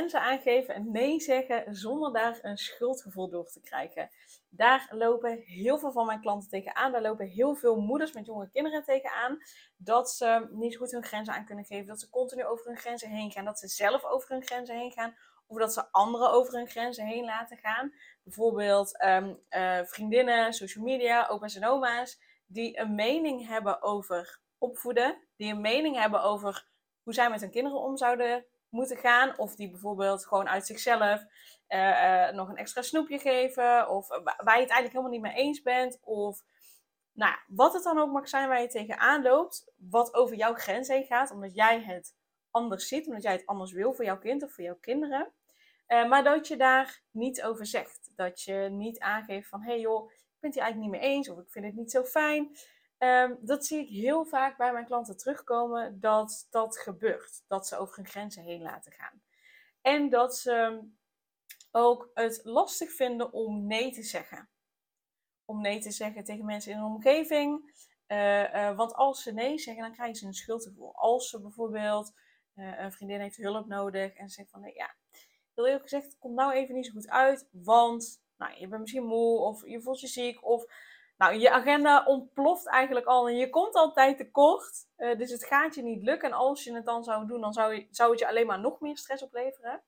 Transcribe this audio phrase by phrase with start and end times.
[0.00, 4.10] Grenzen aangeven en nee zeggen zonder daar een schuldgevoel door te krijgen.
[4.48, 6.92] Daar lopen heel veel van mijn klanten tegenaan.
[6.92, 9.38] Daar lopen heel veel moeders met jonge kinderen tegenaan.
[9.76, 11.86] Dat ze niet goed hun grenzen aan kunnen geven.
[11.86, 13.44] Dat ze continu over hun grenzen heen gaan.
[13.44, 15.14] Dat ze zelf over hun grenzen heen gaan.
[15.46, 17.92] Of dat ze anderen over hun grenzen heen laten gaan.
[18.22, 22.20] Bijvoorbeeld ehm, eh, vriendinnen, social media, opa's en oma's.
[22.46, 25.28] Die een mening hebben over opvoeden.
[25.36, 26.68] Die een mening hebben over
[27.02, 29.38] hoe zij met hun kinderen om zouden moeten gaan.
[29.38, 31.24] Of die bijvoorbeeld gewoon uit zichzelf
[31.68, 33.88] uh, uh, nog een extra snoepje geven.
[33.88, 35.98] Of waar je het eigenlijk helemaal niet mee eens bent.
[36.02, 36.42] Of
[37.12, 39.72] nou, wat het dan ook mag zijn waar je tegenaan loopt.
[39.76, 41.30] Wat over jouw grens heen gaat.
[41.30, 42.14] Omdat jij het
[42.50, 43.06] anders ziet.
[43.06, 45.32] Omdat jij het anders wil voor jouw kind of voor jouw kinderen.
[45.88, 48.10] Uh, maar dat je daar niet over zegt.
[48.16, 49.62] Dat je niet aangeeft van...
[49.62, 51.28] Hé hey joh, ik ben het hier eigenlijk niet mee eens.
[51.28, 52.56] Of ik vind het niet zo fijn.
[53.02, 57.42] Um, dat zie ik heel vaak bij mijn klanten terugkomen, dat dat gebeurt.
[57.46, 59.22] Dat ze over hun grenzen heen laten gaan.
[59.80, 60.80] En dat ze
[61.70, 64.48] ook het lastig vinden om nee te zeggen.
[65.44, 67.72] Om nee te zeggen tegen mensen in hun omgeving.
[68.08, 70.94] Uh, uh, want als ze nee zeggen, dan krijgen ze een schuldgevoel.
[70.94, 72.12] Als ze bijvoorbeeld,
[72.54, 74.94] uh, een vriendin heeft hulp nodig en ze zegt van, nee, ja,
[75.54, 78.80] heel eerlijk gezegd, het komt nou even niet zo goed uit, want nou, je bent
[78.80, 80.64] misschien moe of je voelt je ziek of
[81.20, 84.86] nou, je agenda ontploft eigenlijk al en je komt altijd tekort.
[84.96, 86.28] Uh, dus het gaat je niet lukken.
[86.28, 88.60] En als je het dan zou doen, dan zou, je, zou het je alleen maar
[88.60, 89.82] nog meer stress opleveren.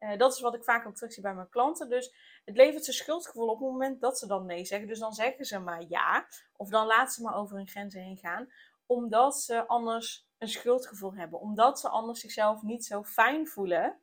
[0.00, 1.88] Uh, dat is wat ik vaak ook terugzie bij mijn klanten.
[1.88, 4.88] Dus het levert ze schuldgevoel op het moment dat ze dan nee zeggen.
[4.88, 6.26] Dus dan zeggen ze maar ja.
[6.56, 8.52] Of dan laten ze maar over hun grenzen heen gaan.
[8.86, 11.40] Omdat ze anders een schuldgevoel hebben.
[11.40, 14.00] Omdat ze anders zichzelf niet zo fijn voelen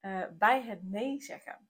[0.00, 1.68] uh, bij het nee zeggen.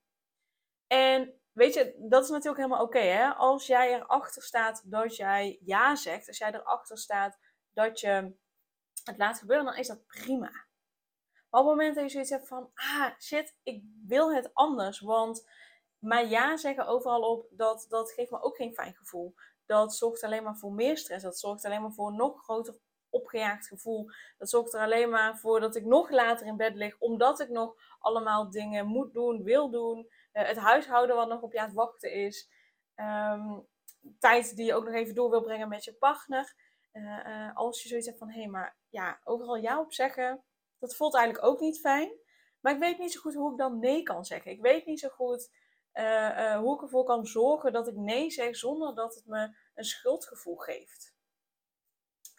[0.87, 2.99] En weet je, dat is natuurlijk helemaal oké.
[2.99, 3.33] hè?
[3.33, 7.39] als jij erachter staat dat jij ja zegt, als jij erachter staat
[7.73, 8.35] dat je
[9.03, 10.51] het laat gebeuren, dan is dat prima.
[11.49, 14.99] Maar op het moment dat je zoiets hebt van, ah shit, ik wil het anders,
[14.99, 15.49] want
[15.99, 19.35] maar ja zeggen overal op, dat, dat geeft me ook geen fijn gevoel.
[19.65, 21.23] Dat zorgt alleen maar voor meer stress.
[21.23, 22.77] Dat zorgt alleen maar voor een nog groter
[23.09, 24.09] opgejaagd gevoel.
[24.37, 27.49] Dat zorgt er alleen maar voor dat ik nog later in bed lig, omdat ik
[27.49, 30.07] nog allemaal dingen moet doen, wil doen.
[30.37, 32.49] Uh, het huishouden wat nog op je aan het wachten is.
[32.95, 33.67] Um,
[34.19, 36.55] tijd die je ook nog even door wil brengen met je partner.
[36.93, 40.43] Uh, uh, als je zoiets hebt van, hé, hey, maar ja, overal ja op zeggen,
[40.79, 42.11] dat voelt eigenlijk ook niet fijn.
[42.59, 44.51] Maar ik weet niet zo goed hoe ik dan nee kan zeggen.
[44.51, 45.51] Ik weet niet zo goed
[46.59, 50.55] hoe ik ervoor kan zorgen dat ik nee zeg zonder dat het me een schuldgevoel
[50.55, 51.15] geeft.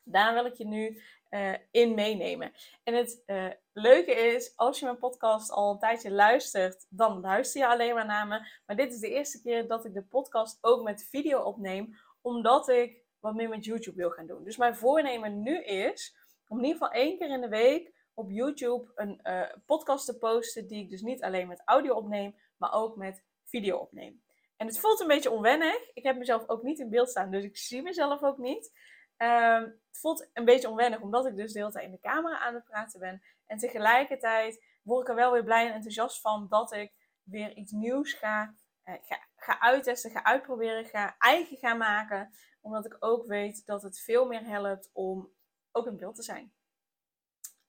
[0.04, 2.52] Daar wil ik je nu uh, in meenemen.
[2.84, 7.60] En het uh, leuke is, als je mijn podcast al een tijdje luistert, dan luister
[7.60, 8.60] je alleen maar naar me.
[8.66, 12.68] Maar dit is de eerste keer dat ik de podcast ook met video opneem, omdat
[12.68, 14.44] ik wat meer met YouTube wil gaan doen.
[14.44, 16.16] Dus mijn voornemen nu is
[16.48, 20.18] om in ieder geval één keer in de week op YouTube een uh, podcast te
[20.18, 24.22] posten, die ik dus niet alleen met audio opneem, maar ook met video opneem.
[24.56, 25.90] En het voelt een beetje onwennig.
[25.94, 28.72] Ik heb mezelf ook niet in beeld staan, dus ik zie mezelf ook niet.
[29.18, 32.38] Um, het voelt een beetje onwennig, omdat ik dus de hele tijd in de camera
[32.38, 33.22] aan het praten ben.
[33.46, 36.92] En tegelijkertijd word ik er wel weer blij en enthousiast van dat ik
[37.22, 42.32] weer iets nieuws ga, eh, ga, ga uittesten, ga uitproberen, ga eigen gaan maken.
[42.60, 45.32] Omdat ik ook weet dat het veel meer helpt om
[45.72, 46.52] ook in beeld te zijn.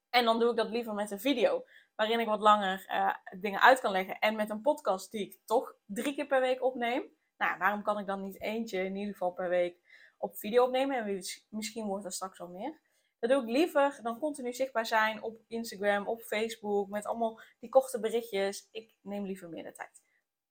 [0.09, 3.61] En dan doe ik dat liever met een video, waarin ik wat langer uh, dingen
[3.61, 4.19] uit kan leggen.
[4.19, 7.03] En met een podcast die ik toch drie keer per week opneem.
[7.37, 9.77] Nou, waarom kan ik dan niet eentje in ieder geval per week
[10.19, 10.97] op video opnemen.
[10.97, 12.79] En misschien wordt er straks al meer.
[13.19, 17.69] Dat doe ik liever dan continu zichtbaar zijn op Instagram, op Facebook, met allemaal die
[17.69, 18.67] korte berichtjes.
[18.71, 20.01] Ik neem liever meer de tijd.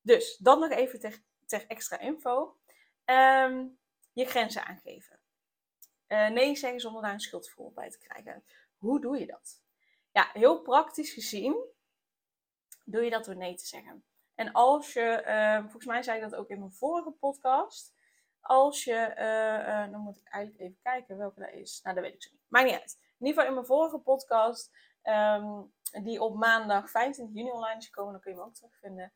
[0.01, 2.57] Dus dat nog even ter, ter extra info.
[3.05, 3.79] Um,
[4.13, 5.19] je grenzen aangeven.
[6.09, 8.45] Uh, nee zeggen zonder daar een schuldgevoel bij te krijgen.
[8.77, 9.63] Hoe doe je dat?
[10.13, 11.57] Ja, heel praktisch gezien
[12.85, 14.05] doe je dat door nee te zeggen.
[14.35, 17.95] En als je, uh, volgens mij zei ik dat ook in mijn vorige podcast
[18.41, 21.81] als je, uh, uh, dan moet ik eigenlijk even kijken welke dat is.
[21.83, 22.43] Nou, dat weet ik zo niet.
[22.49, 22.99] Maakt niet uit.
[23.01, 24.71] In ieder geval in mijn vorige podcast,
[25.03, 29.13] um, die op maandag 25 juni online is gekomen, dan kun je hem ook terugvinden.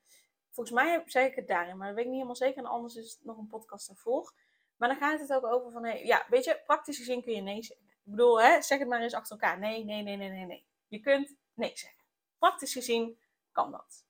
[0.50, 2.58] Volgens mij zeg ik het daarin, maar dat weet ik niet helemaal zeker.
[2.58, 4.34] En anders is het nog een podcast daarvoor.
[4.76, 7.40] Maar dan gaat het ook over van, hey, ja, weet je, praktisch gezien kun je
[7.40, 7.86] nee zeggen.
[7.86, 9.58] Ik bedoel, hè, zeg het maar eens achter elkaar.
[9.58, 10.66] Nee, nee, nee, nee, nee, nee.
[10.88, 12.04] Je kunt nee zeggen.
[12.38, 13.18] Praktisch gezien
[13.52, 14.06] kan dat.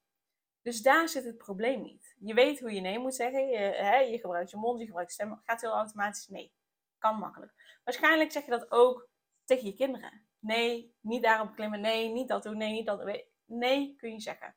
[0.63, 2.12] Dus daar zit het probleem niet.
[2.25, 3.49] Je weet hoe je nee moet zeggen.
[3.49, 5.41] Je, hè, je gebruikt je mond, je gebruikt je stem.
[5.45, 6.53] Gaat heel automatisch nee.
[6.99, 7.81] Kan makkelijk.
[7.85, 9.09] Waarschijnlijk zeg je dat ook
[9.45, 10.27] tegen je kinderen.
[10.39, 11.81] Nee, niet daarop klimmen.
[11.81, 12.57] Nee, niet dat doen.
[12.57, 13.25] Nee, niet dat doen.
[13.45, 14.57] Nee, kun je zeggen.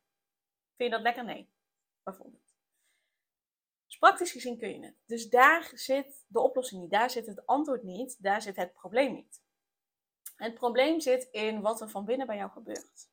[0.75, 1.23] Vind je dat lekker?
[1.23, 1.50] Nee.
[2.03, 2.56] Bijvoorbeeld.
[3.85, 4.95] Dus praktisch gezien kun je het.
[5.06, 6.91] Dus daar zit de oplossing niet.
[6.91, 8.23] Daar zit het antwoord niet.
[8.23, 9.44] Daar zit het probleem niet.
[10.35, 13.09] Het probleem zit in wat er van binnen bij jou gebeurt.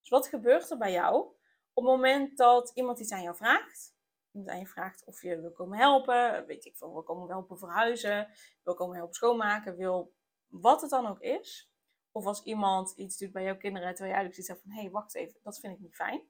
[0.00, 1.36] Dus wat gebeurt er bij jou
[1.78, 3.94] op het moment dat iemand iets aan jou vraagt?
[4.30, 7.58] Iemand aan je vraagt of je wil komen helpen, weet ik veel, wil komen helpen
[7.58, 8.30] verhuizen,
[8.62, 10.14] wil komen helpen schoonmaken, wil
[10.46, 11.72] wat het dan ook is.
[12.10, 14.80] Of als iemand iets doet bij jouw kinderen terwijl je eigenlijk zoiets hebt van, hé,
[14.80, 16.28] hey, wacht even, dat vind ik niet fijn.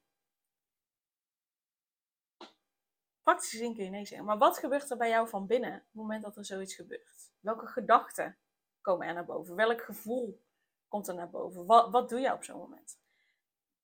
[3.23, 4.27] Praktisch gezien kun je nee zeggen.
[4.27, 7.31] Maar wat gebeurt er bij jou van binnen op het moment dat er zoiets gebeurt?
[7.39, 8.37] Welke gedachten
[8.81, 9.55] komen er naar boven?
[9.55, 10.41] Welk gevoel
[10.87, 11.65] komt er naar boven?
[11.65, 12.99] Wat, wat doe je op zo'n moment?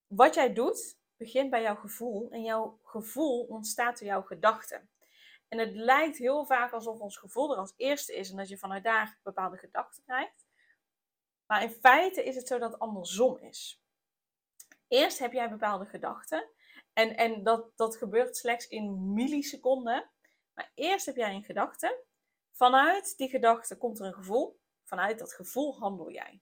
[0.07, 2.31] Wat jij doet, begint bij jouw gevoel.
[2.31, 4.89] En jouw gevoel ontstaat door jouw gedachten.
[5.47, 8.57] En het lijkt heel vaak alsof ons gevoel er als eerste is en dat je
[8.57, 10.45] vanuit daar bepaalde gedachten krijgt.
[11.45, 13.81] Maar in feite is het zo dat het andersom is.
[14.87, 16.49] Eerst heb jij bepaalde gedachten.
[16.93, 20.09] En, en dat, dat gebeurt slechts in milliseconden.
[20.53, 22.03] Maar eerst heb jij een gedachte.
[22.51, 24.59] Vanuit die gedachte komt er een gevoel.
[24.83, 26.41] Vanuit dat gevoel handel jij.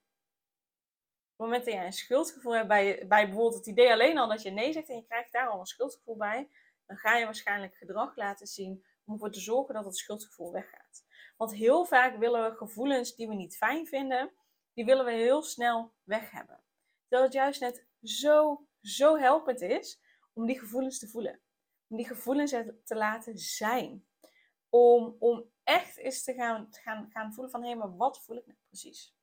[1.36, 4.28] Op het moment dat jij een schuldgevoel hebt bij, bij bijvoorbeeld het idee alleen al
[4.28, 6.48] dat je nee zegt en je krijgt daar al een schuldgevoel bij,
[6.86, 11.04] dan ga je waarschijnlijk gedrag laten zien om ervoor te zorgen dat het schuldgevoel weggaat.
[11.36, 14.32] Want heel vaak willen we gevoelens die we niet fijn vinden,
[14.72, 16.62] die willen we heel snel weg hebben.
[17.08, 20.00] Terwijl het juist net zo, zo helpend is
[20.32, 21.40] om die gevoelens te voelen.
[21.88, 22.50] Om die gevoelens
[22.84, 24.06] te laten zijn.
[24.68, 28.36] Om, om echt eens te gaan, gaan, gaan voelen van, hé, hey, maar wat voel
[28.36, 29.14] ik nou precies?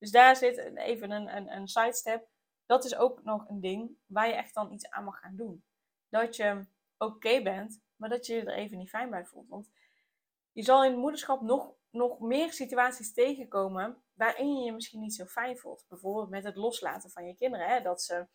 [0.00, 2.28] Dus daar zit even een, een, een sidestep.
[2.66, 5.64] Dat is ook nog een ding waar je echt dan iets aan mag gaan doen.
[6.08, 6.66] Dat je
[6.98, 9.48] oké bent, maar dat je je er even niet fijn bij voelt.
[9.48, 9.70] Want
[10.52, 15.14] je zal in het moederschap nog, nog meer situaties tegenkomen waarin je je misschien niet
[15.14, 15.84] zo fijn voelt.
[15.88, 17.68] Bijvoorbeeld met het loslaten van je kinderen.
[17.68, 17.80] Hè?
[17.80, 18.26] Dat ze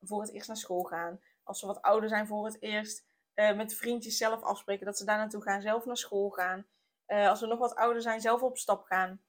[0.00, 1.20] voor het eerst naar school gaan.
[1.42, 3.08] Als ze wat ouder zijn voor het eerst.
[3.34, 5.60] Uh, met vriendjes zelf afspreken dat ze daar naartoe gaan.
[5.60, 6.66] Zelf naar school gaan.
[7.06, 9.22] Uh, als we nog wat ouder zijn, zelf op stap gaan.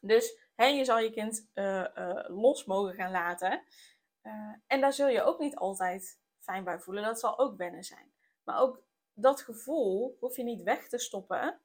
[0.00, 1.84] Dus hè, je zal je kind uh,
[2.26, 3.62] los mogen gaan laten.
[4.66, 7.04] en daar zul je ook niet altijd fijn bij voelen.
[7.04, 8.12] Dat zal ook wennen zijn.
[8.42, 11.60] Maar ook dat gevoel hoef je niet weg te stoppen.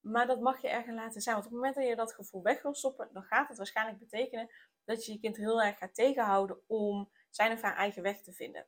[0.00, 1.34] Maar dat mag je ergens laten zijn.
[1.34, 3.98] Want op het moment dat je dat gevoel weg wil stoppen, dan gaat het waarschijnlijk
[3.98, 4.50] betekenen
[4.84, 8.32] dat je je kind heel erg gaat tegenhouden om zijn of haar eigen weg te
[8.32, 8.66] vinden.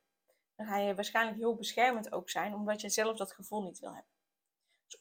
[0.55, 3.93] Dan ga je waarschijnlijk heel beschermend ook zijn, omdat je zelf dat gevoel niet wil
[3.93, 4.11] hebben.
[4.85, 4.97] Dus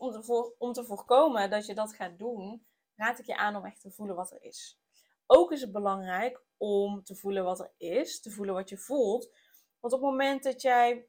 [0.58, 2.66] om te voorkomen dat je dat gaat doen,
[3.00, 4.81] raad ik je aan om echt te voelen wat er is.
[5.26, 9.31] Ook is het belangrijk om te voelen wat er is, te voelen wat je voelt.
[9.81, 11.08] Want op het moment dat jij,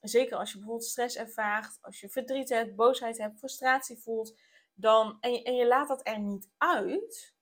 [0.00, 4.40] zeker als je bijvoorbeeld stress ervaart, als je verdriet hebt, boosheid hebt, frustratie voelt,
[4.74, 7.34] dan, en, je, laat dat er niet uit,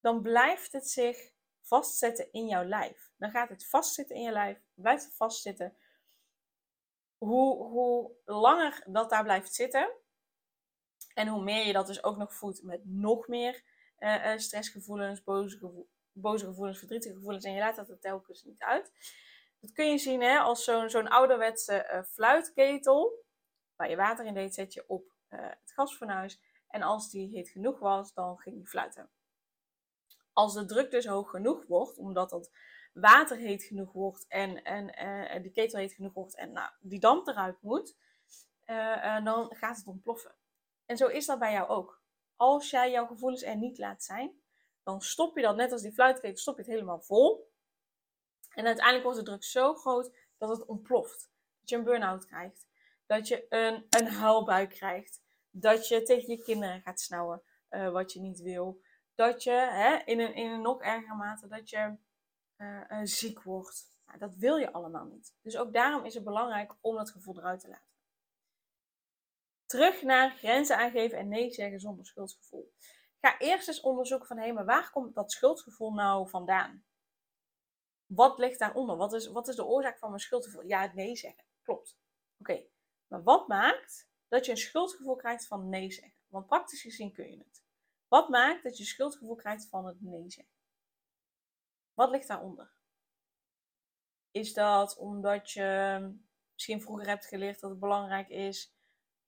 [0.00, 1.32] dan blijft het zich
[1.62, 3.12] vastzetten in jouw lijf.
[3.16, 5.76] Dan gaat het vastzitten in je lijf, blijft het vastzitten.
[7.18, 9.99] Hoe, hoe langer dat daar blijft zitten,
[11.14, 13.62] en hoe meer je dat dus ook nog voedt met nog meer
[13.98, 18.62] uh, stressgevoelens, boze, gevoel, boze gevoelens, verdrietige gevoelens, en je laat dat er telkens niet
[18.62, 18.92] uit.
[19.60, 23.24] Dat kun je zien hè, als zo'n ouderwetse uh, fluitketel,
[23.76, 26.40] waar je water in deed, zet je op het gasfornuis.
[26.68, 29.10] En als die heet genoeg was, dan ging die fluiten.
[30.32, 32.50] Als de druk dus hoog genoeg wordt, omdat dat
[32.92, 35.04] water heet genoeg wordt en, en
[35.36, 37.96] uh, die ketel heet genoeg wordt en nou, die damp eruit moet,
[39.24, 40.34] dan gaat het ontploffen.
[40.90, 42.02] En zo is dat bij jou ook.
[42.36, 44.40] Als jij jouw gevoelens er niet laat zijn,
[44.82, 47.52] dan stop je dat, net als die fluitketel, stop je het helemaal vol.
[48.54, 51.30] En uiteindelijk wordt de druk zo groot dat het ontploft.
[51.60, 52.66] Dat je een burn-out krijgt.
[53.06, 55.22] Dat je een, een huilbui krijgt.
[55.50, 58.80] Dat je tegen je kinderen gaat snauwen uh, wat je niet wil.
[59.14, 61.96] Dat je hè, in, een, in een nog ergere mate dat je
[62.56, 63.86] uh, uh, ziek wordt.
[64.06, 65.34] Nou, dat wil je allemaal niet.
[65.42, 67.89] Dus ook daarom is het belangrijk om dat gevoel eruit te laten
[69.70, 72.72] terug naar grenzen aangeven en nee zeggen zonder schuldgevoel.
[73.20, 76.84] Ga eerst eens onderzoeken van hé, maar waar komt dat schuldgevoel nou vandaan?
[78.06, 78.96] Wat ligt daaronder?
[78.96, 80.66] Wat is, wat is de oorzaak van mijn schuldgevoel?
[80.66, 81.44] Ja, het nee zeggen.
[81.62, 81.98] Klopt.
[82.38, 82.66] Oké,
[83.06, 86.18] maar wat maakt dat je een schuldgevoel krijgt van nee zeggen?
[86.26, 87.64] Want praktisch gezien kun je het.
[88.08, 90.54] Wat maakt dat je schuldgevoel krijgt van het nee zeggen?
[91.94, 92.72] Wat ligt daaronder?
[94.30, 96.00] Is dat omdat je
[96.52, 98.78] misschien vroeger hebt geleerd dat het belangrijk is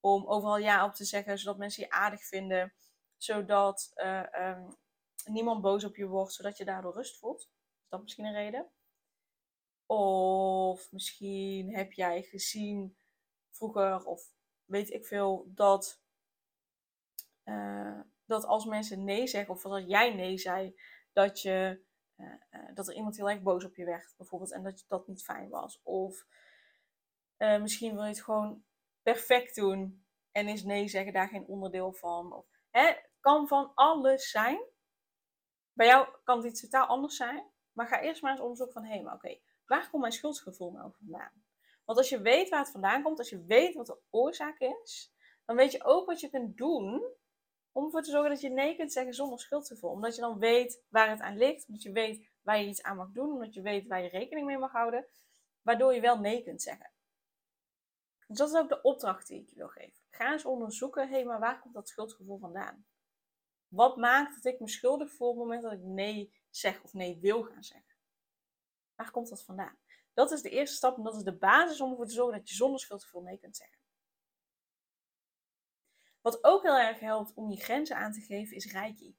[0.04, 2.72] om overal ja op te zeggen, zodat mensen je aardig vinden,
[3.16, 4.76] zodat uh, um,
[5.24, 7.40] niemand boos op je wordt, zodat je daardoor rust voelt.
[7.82, 8.70] Is dat misschien een reden?
[9.86, 12.96] Of misschien heb jij gezien
[13.50, 14.32] vroeger, of
[14.64, 16.02] weet ik veel, dat,
[17.44, 20.80] uh, dat als mensen nee zeggen, of als jij nee zei,
[21.12, 21.82] dat, je,
[22.16, 25.24] uh, dat er iemand heel erg boos op je werd, bijvoorbeeld, en dat dat niet
[25.24, 25.80] fijn was.
[25.82, 26.26] Of
[27.38, 28.64] misschien wil je het gewoon
[29.02, 32.32] perfect doen en is nee zeggen daar geen onderdeel van.
[32.32, 34.64] Of, hè, kan van alles zijn.
[35.72, 37.50] Bij jou kan het iets totaal anders zijn.
[37.72, 40.92] Maar ga eerst maar eens onderzoeken van, hé, maar oké, waar komt mijn schuldgevoel nou
[40.98, 41.44] vandaan?
[41.84, 45.12] Want als je weet waar het vandaan komt, als je weet wat de oorzaak is,
[45.44, 47.02] dan weet je ook wat je kunt doen
[47.72, 49.90] om ervoor te zorgen dat je nee kunt zeggen zonder schuldgevoel.
[49.90, 52.96] Omdat je dan weet waar het aan ligt, omdat je weet waar je iets aan
[52.96, 55.06] mag doen, omdat je weet waar je rekening mee mag houden,
[55.62, 56.92] waardoor je wel nee kunt zeggen.
[58.32, 60.02] Dus dat is ook de opdracht die ik je wil geven.
[60.10, 62.86] Ga eens onderzoeken, hé, maar waar komt dat schuldgevoel vandaan?
[63.68, 66.92] Wat maakt dat ik me schuldig voel op het moment dat ik nee zeg of
[66.92, 67.94] nee wil gaan zeggen?
[68.94, 69.78] Waar komt dat vandaan?
[70.14, 72.48] Dat is de eerste stap en dat is de basis om ervoor te zorgen dat
[72.48, 73.78] je zonder schuldgevoel nee kunt zeggen.
[76.20, 79.16] Wat ook heel erg helpt om je grenzen aan te geven is Reiki.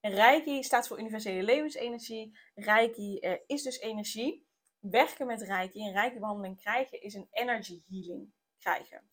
[0.00, 2.38] En Reiki staat voor universele levensenergie.
[2.54, 4.45] Reiki eh, is dus energie.
[4.90, 9.10] Werken met Reiki en Reiki-behandeling krijgen is een energy healing krijgen.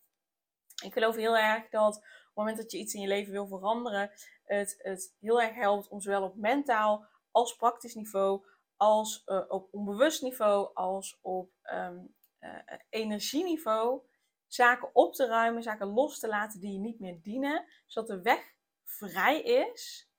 [0.82, 3.46] Ik geloof heel erg dat op het moment dat je iets in je leven wil
[3.46, 4.10] veranderen,
[4.44, 9.68] het, het heel erg helpt om zowel op mentaal als praktisch niveau, als uh, op
[9.70, 14.02] onbewust niveau, als op um, uh, energieniveau,
[14.46, 18.22] zaken op te ruimen, zaken los te laten die je niet meer dienen, zodat de
[18.22, 18.54] weg
[18.84, 20.10] vrij is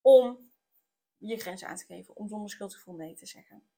[0.00, 0.50] om
[1.16, 3.68] je grenzen aan te geven, om zonder schuldgevoel nee te zeggen.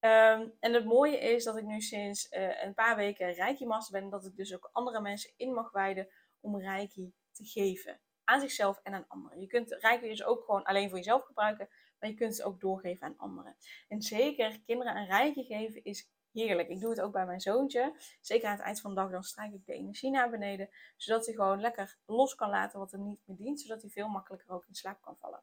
[0.00, 3.92] Um, en het mooie is dat ik nu sinds uh, een paar weken Reiki Master
[3.92, 4.02] ben.
[4.02, 6.08] En dat ik dus ook andere mensen in mag wijden
[6.40, 8.00] om Reiki te geven.
[8.24, 9.40] Aan zichzelf en aan anderen.
[9.40, 11.68] Je kunt Reiki dus ook gewoon alleen voor jezelf gebruiken.
[11.98, 13.56] Maar je kunt het ook doorgeven aan anderen.
[13.88, 16.68] En zeker kinderen een Reiki geven is heerlijk.
[16.68, 17.94] Ik doe het ook bij mijn zoontje.
[18.20, 20.70] Zeker aan het eind van de dag dan strijk ik de energie naar beneden.
[20.96, 23.60] Zodat hij gewoon lekker los kan laten wat hem niet meer dient.
[23.60, 25.42] Zodat hij veel makkelijker ook in slaap kan vallen.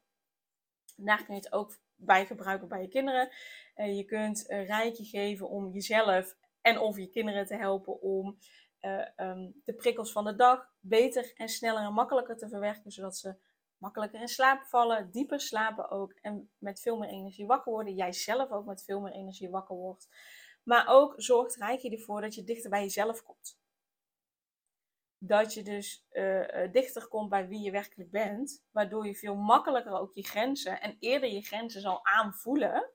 [0.95, 3.29] Daar kun je het ook bij gebruiken bij je kinderen.
[3.75, 8.37] Uh, je kunt een rijtje geven om jezelf en of je kinderen te helpen om
[8.81, 13.17] uh, um, de prikkels van de dag beter en sneller en makkelijker te verwerken, zodat
[13.17, 13.35] ze
[13.77, 17.95] makkelijker in slaap vallen, dieper slapen ook en met veel meer energie wakker worden.
[17.95, 20.07] Jij zelf ook met veel meer energie wakker wordt.
[20.63, 23.57] Maar ook zorgt Rijkje ervoor dat je dichter bij jezelf komt
[25.17, 29.91] dat je dus uh, dichter komt bij wie je werkelijk bent, waardoor je veel makkelijker
[29.91, 32.89] ook je grenzen en eerder je grenzen zal aanvoelen.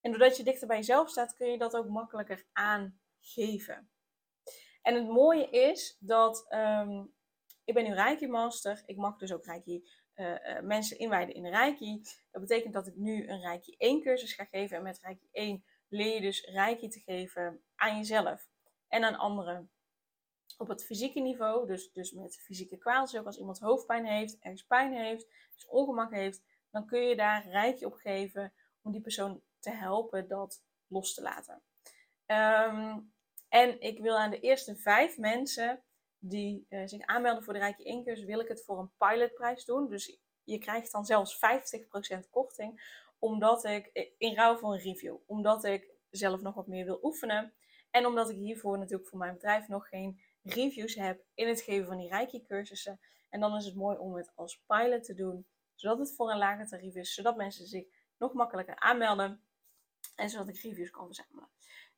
[0.00, 3.90] En doordat je dichter bij jezelf staat, kun je dat ook makkelijker aangeven.
[4.82, 7.14] En het mooie is dat um,
[7.64, 8.82] ik ben nu Reiki Master.
[8.86, 12.02] Ik mag dus ook Reiki uh, mensen inwijden in Reiki.
[12.30, 14.76] Dat betekent dat ik nu een Reiki 1 cursus ga geven.
[14.76, 18.48] En met Reiki 1 leer je dus Reiki te geven aan jezelf
[18.88, 19.70] en aan anderen
[20.56, 24.64] op het fysieke niveau, dus, dus met fysieke kwaaltjes, ook als iemand hoofdpijn heeft, ergens
[24.64, 29.42] pijn heeft, dus ongemak heeft, dan kun je daar rijkje op geven om die persoon
[29.58, 31.62] te helpen dat los te laten.
[32.26, 33.12] Um,
[33.48, 35.82] en ik wil aan de eerste vijf mensen
[36.18, 39.64] die uh, zich aanmelden voor de Rijkje 1 cursus, wil ik het voor een pilotprijs
[39.64, 39.88] doen.
[39.88, 45.64] Dus je krijgt dan zelfs 50% korting, omdat ik, in ruil voor een review, omdat
[45.64, 47.54] ik zelf nog wat meer wil oefenen.
[47.90, 51.86] En omdat ik hiervoor natuurlijk voor mijn bedrijf nog geen reviews heb in het geven
[51.86, 53.00] van die Reiki-cursussen.
[53.28, 56.38] En dan is het mooi om het als pilot te doen, zodat het voor een
[56.38, 57.86] lager tarief is, zodat mensen zich
[58.18, 59.42] nog makkelijker aanmelden
[60.16, 61.48] en zodat ik reviews kan verzamelen.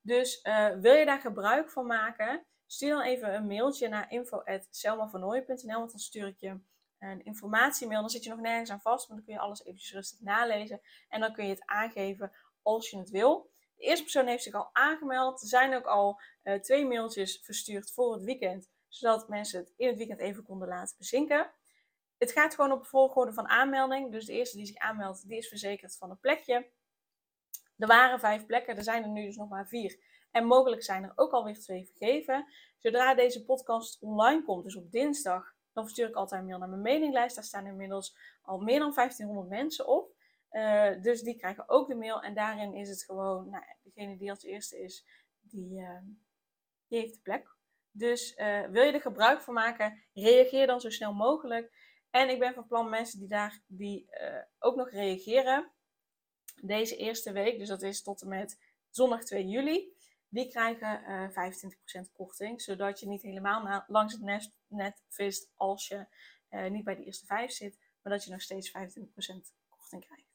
[0.00, 5.78] Dus uh, wil je daar gebruik van maken, stuur dan even een mailtje naar info.selmavernooien.nl,
[5.78, 6.60] want dan stuur ik je
[6.98, 8.00] een informatiemail.
[8.00, 10.80] Dan zit je nog nergens aan vast, maar dan kun je alles eventjes rustig nalezen.
[11.08, 12.32] En dan kun je het aangeven
[12.62, 13.52] als je het wil.
[13.84, 15.40] Eerste persoon heeft zich al aangemeld.
[15.40, 19.88] Er zijn ook al uh, twee mailtjes verstuurd voor het weekend, zodat mensen het in
[19.88, 21.50] het weekend even konden laten bezinken.
[22.18, 24.12] Het gaat gewoon op volgorde van aanmelding.
[24.12, 26.70] Dus de eerste die zich aanmeldt, die is verzekerd van een plekje.
[27.78, 29.98] Er waren vijf plekken, er zijn er nu dus nog maar vier.
[30.30, 32.46] En mogelijk zijn er ook alweer twee vergeven.
[32.78, 36.68] Zodra deze podcast online komt, dus op dinsdag, dan verstuur ik altijd een mail naar
[36.68, 37.34] mijn mailinglijst.
[37.34, 40.13] Daar staan inmiddels al meer dan 1500 mensen op.
[40.54, 42.22] Uh, dus die krijgen ook de mail.
[42.22, 45.06] En daarin is het gewoon, nou, degene die als eerste is,
[45.40, 45.68] die,
[46.88, 47.56] die heeft de plek.
[47.90, 51.72] Dus uh, wil je er gebruik van maken, reageer dan zo snel mogelijk.
[52.10, 54.08] En ik ben van plan mensen die daar die,
[54.58, 55.72] ook nog reageren.
[56.62, 58.58] Deze eerste week, dus dat is tot en met
[58.90, 59.92] zondag 2 juli.
[60.28, 61.32] Die krijgen
[62.08, 62.62] 25% korting.
[62.62, 66.06] Zodat je niet helemaal langs het net, net vist als je
[66.68, 67.78] niet bij de eerste vijf zit.
[68.02, 68.72] Maar dat je nog steeds 25%
[69.68, 70.33] korting krijgt.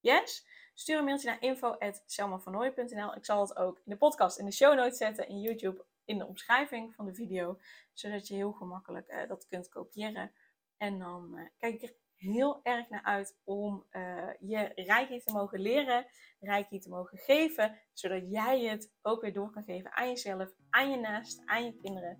[0.00, 0.46] Yes?
[0.74, 3.16] Stuur een mailtje naar info.selmavernooien.nl.
[3.16, 6.18] Ik zal het ook in de podcast in de show notes zetten in YouTube in
[6.18, 7.58] de omschrijving van de video.
[7.92, 10.32] Zodat je heel gemakkelijk uh, dat kunt kopiëren.
[10.76, 15.32] En dan uh, kijk ik er heel erg naar uit om uh, je Reiki te
[15.32, 16.06] mogen leren,
[16.40, 17.78] Reiki te mogen geven.
[17.92, 21.76] Zodat jij het ook weer door kan geven aan jezelf, aan je nest, aan je
[21.76, 22.18] kinderen.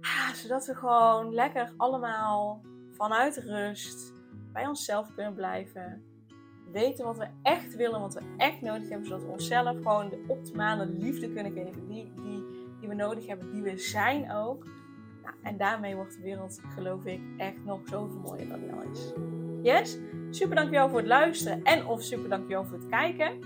[0.00, 4.12] Ah, zodat we gewoon lekker allemaal vanuit rust
[4.52, 6.07] bij onszelf kunnen blijven.
[6.72, 10.24] Weten wat we echt willen, wat we echt nodig hebben, zodat we onszelf gewoon de
[10.26, 12.44] optimale liefde kunnen geven die, die,
[12.80, 14.64] die we nodig hebben, die we zijn ook.
[15.22, 18.82] Nou, en daarmee wordt de wereld, geloof ik, echt nog zoveel mooier dan die al
[18.92, 19.12] is.
[19.62, 19.98] Yes?
[20.30, 23.38] Super dankjewel voor het luisteren en of super dankjewel voor het kijken.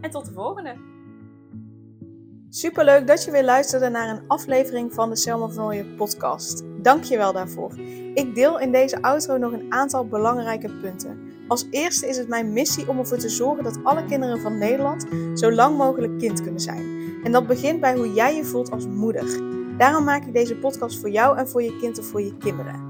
[0.00, 0.76] En tot de volgende!
[2.48, 6.64] Super leuk dat je weer luisterde naar een aflevering van de Selma van podcast.
[6.82, 7.78] Dank je wel daarvoor.
[8.14, 11.31] Ik deel in deze outro nog een aantal belangrijke punten.
[11.52, 15.06] Als eerste is het mijn missie om ervoor te zorgen dat alle kinderen van Nederland
[15.34, 16.84] zo lang mogelijk kind kunnen zijn.
[17.24, 19.40] En dat begint bij hoe jij je voelt als moeder.
[19.78, 22.86] Daarom maak ik deze podcast voor jou en voor je kind of voor je kinderen.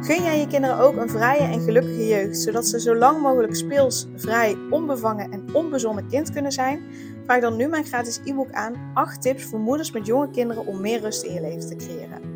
[0.00, 3.56] Gun jij je kinderen ook een vrije en gelukkige jeugd, zodat ze zo lang mogelijk
[3.56, 6.82] speels, vrij, onbevangen en onbezonnen kind kunnen zijn?
[7.24, 10.80] Vraag dan nu mijn gratis e-book aan 8 tips voor moeders met jonge kinderen om
[10.80, 12.35] meer rust in je leven te creëren.